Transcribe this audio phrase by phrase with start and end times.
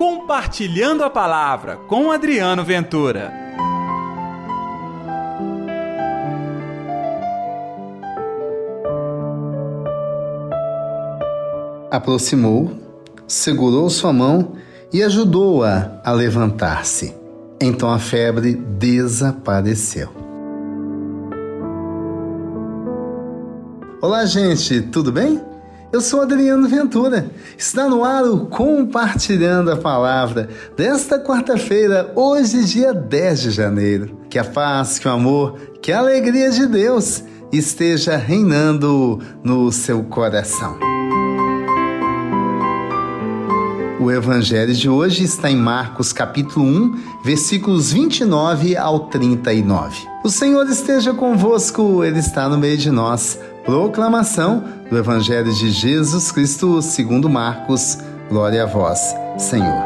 [0.00, 3.30] Compartilhando a Palavra com Adriano Ventura.
[11.90, 12.72] Aproximou,
[13.28, 14.54] segurou sua mão
[14.90, 17.14] e ajudou-a a, a levantar-se.
[17.60, 20.08] Então a febre desapareceu.
[24.00, 25.49] Olá, gente, tudo bem?
[25.92, 27.28] Eu sou Adriano Ventura.
[27.58, 34.20] Está no ar o Compartilhando a Palavra desta quarta-feira, hoje, dia 10 de janeiro.
[34.30, 40.04] Que a paz, que o amor, que a alegria de Deus esteja reinando no seu
[40.04, 40.78] coração.
[43.98, 49.94] O evangelho de hoje está em Marcos capítulo 1, versículos 29 ao 39.
[50.24, 53.38] O Senhor esteja convosco, ele está no meio de nós.
[53.64, 57.98] Proclamação do Evangelho de Jesus Cristo, segundo Marcos.
[58.28, 59.84] Glória a vós, Senhor.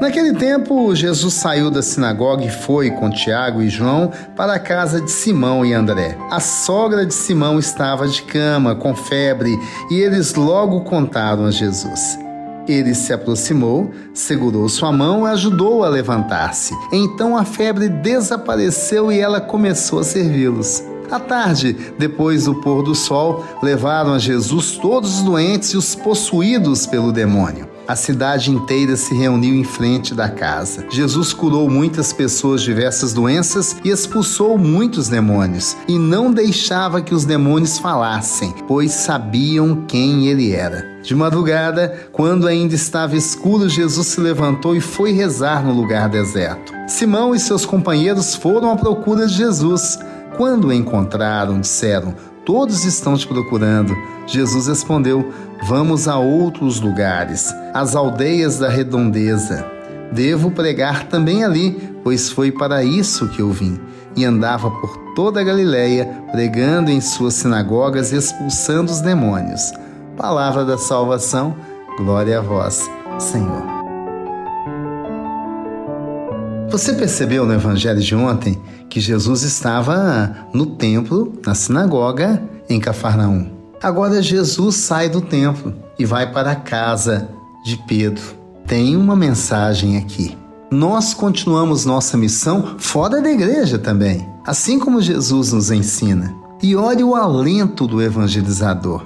[0.00, 5.00] Naquele tempo, Jesus saiu da sinagoga e foi com Tiago e João para a casa
[5.00, 6.16] de Simão e André.
[6.30, 9.56] A sogra de Simão estava de cama, com febre,
[9.90, 12.18] e eles logo contaram a Jesus.
[12.68, 16.74] Ele se aproximou, segurou sua mão e ajudou a levantar-se.
[16.92, 20.82] Então a febre desapareceu e ela começou a servi-los.
[21.10, 25.94] À tarde, depois do pôr do sol, levaram a Jesus todos os doentes e os
[25.94, 27.71] possuídos pelo demônio.
[27.92, 30.86] A cidade inteira se reuniu em frente da casa.
[30.88, 37.14] Jesus curou muitas pessoas de diversas doenças e expulsou muitos demônios, e não deixava que
[37.14, 41.02] os demônios falassem, pois sabiam quem ele era.
[41.02, 46.72] De madrugada, quando ainda estava escuro, Jesus se levantou e foi rezar no lugar deserto.
[46.88, 49.98] Simão e seus companheiros foram à procura de Jesus.
[50.38, 52.14] Quando o encontraram, disseram:
[52.46, 53.94] Todos estão te procurando.
[54.26, 55.30] Jesus respondeu:
[55.64, 59.64] Vamos a outros lugares, às aldeias da redondeza.
[60.10, 63.78] Devo pregar também ali, pois foi para isso que eu vim.
[64.16, 69.72] E andava por toda a Galiléia, pregando em suas sinagogas e expulsando os demônios.
[70.16, 71.54] Palavra da salvação,
[71.96, 73.62] glória a vós, Senhor.
[76.70, 83.61] Você percebeu no evangelho de ontem que Jesus estava no templo, na sinagoga, em Cafarnaum.
[83.82, 87.28] Agora Jesus sai do templo e vai para a casa
[87.64, 88.22] de Pedro.
[88.64, 90.38] Tem uma mensagem aqui.
[90.70, 96.32] Nós continuamos nossa missão fora da igreja também, assim como Jesus nos ensina.
[96.62, 99.04] E olhe o alento do evangelizador.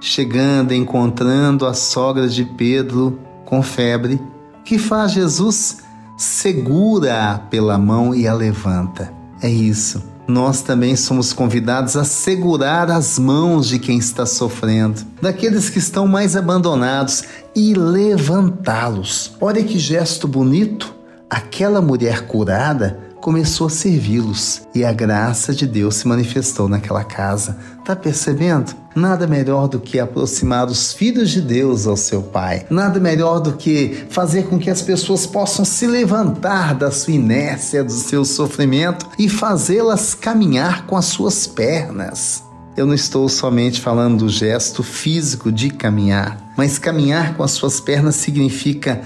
[0.00, 4.20] Chegando, encontrando a sogra de Pedro com febre,
[4.64, 5.78] que faz Jesus?
[6.16, 9.12] Segura-a pela mão e a levanta.
[9.40, 15.70] É isso nós também somos convidados a segurar as mãos de quem está sofrendo, daqueles
[15.70, 17.24] que estão mais abandonados
[17.56, 19.32] e levantá-los.
[19.40, 20.94] Olha que gesto bonito!
[21.30, 27.58] Aquela mulher curada começou a servi-los e a graça de Deus se manifestou naquela casa.
[27.84, 28.74] Tá percebendo?
[28.94, 32.66] Nada melhor do que aproximar os filhos de Deus ao seu Pai.
[32.70, 37.84] Nada melhor do que fazer com que as pessoas possam se levantar da sua inércia,
[37.84, 42.42] do seu sofrimento e fazê-las caminhar com as suas pernas.
[42.76, 47.80] Eu não estou somente falando do gesto físico de caminhar, mas caminhar com as suas
[47.80, 49.02] pernas significa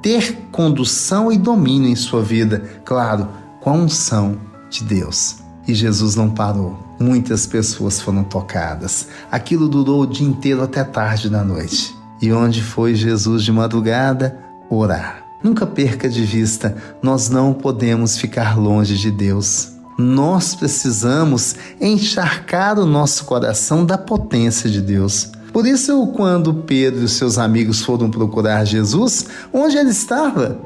[0.00, 2.62] ter condução e domínio em sua vida.
[2.84, 3.26] Claro,
[3.66, 4.36] com unção
[4.70, 5.38] de Deus.
[5.66, 6.78] E Jesus não parou.
[7.00, 9.08] Muitas pessoas foram tocadas.
[9.28, 11.92] Aquilo durou o dia inteiro até tarde da noite.
[12.22, 14.38] E onde foi Jesus de madrugada?
[14.70, 15.24] Orar.
[15.42, 19.72] Nunca perca de vista, nós não podemos ficar longe de Deus.
[19.98, 25.32] Nós precisamos encharcar o nosso coração da potência de Deus.
[25.52, 30.56] Por isso, quando Pedro e seus amigos foram procurar Jesus, onde ele estava?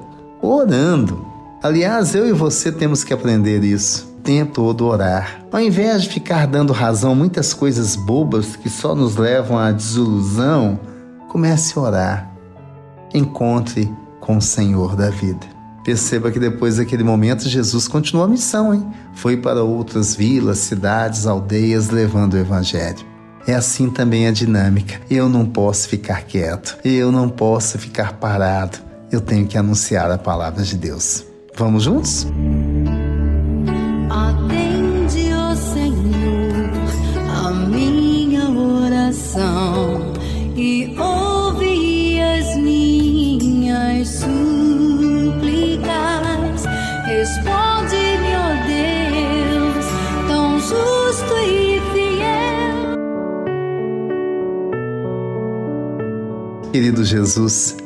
[0.42, 1.29] Orando.
[1.62, 4.08] Aliás, eu e você temos que aprender isso.
[4.24, 5.44] Tempo todo orar.
[5.52, 9.70] Ao invés de ficar dando razão a muitas coisas bobas que só nos levam à
[9.70, 10.80] desilusão,
[11.28, 12.30] comece a orar.
[13.12, 15.46] Encontre com o Senhor da vida.
[15.84, 18.86] Perceba que depois daquele momento Jesus continuou a missão, hein?
[19.12, 23.04] Foi para outras vilas, cidades, aldeias levando o evangelho.
[23.46, 24.98] É assim também a dinâmica.
[25.10, 26.78] Eu não posso ficar quieto.
[26.82, 28.78] Eu não posso ficar parado.
[29.12, 31.29] Eu tenho que anunciar a palavra de Deus.
[31.56, 32.26] Vamos juntos?
[34.08, 36.70] Atende, ó Senhor,
[37.46, 40.12] a minha oração
[40.56, 44.30] e ouve as minhas súplicas.
[47.06, 49.86] Responde-me, ó Deus,
[50.28, 52.96] tão justo e fiel.
[56.72, 57.76] Querido Jesus,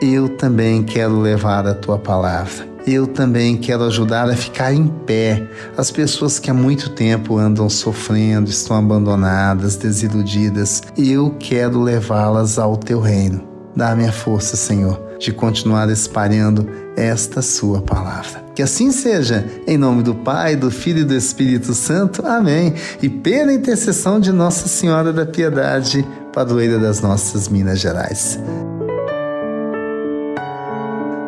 [0.00, 2.73] eu também quero levar a tua palavra.
[2.86, 5.42] Eu também quero ajudar a ficar em pé
[5.76, 10.82] as pessoas que há muito tempo andam sofrendo, estão abandonadas, desiludidas.
[10.96, 13.42] Eu quero levá-las ao teu reino.
[13.74, 18.44] Dá-me a força, Senhor, de continuar espalhando esta sua palavra.
[18.54, 22.24] Que assim seja, em nome do Pai, do Filho e do Espírito Santo.
[22.24, 22.74] Amém.
[23.02, 28.38] E pela intercessão de Nossa Senhora da Piedade, padroeira das nossas Minas Gerais.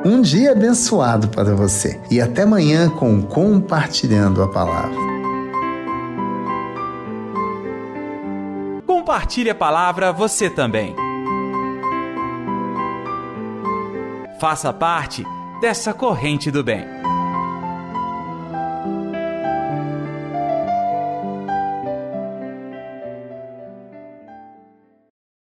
[0.08, 4.94] Um dia abençoado para você e até amanhã com Compartilhando a Palavra.
[8.87, 10.94] Compartilhe a palavra você também.
[14.38, 15.26] Faça parte
[15.61, 16.85] dessa corrente do bem.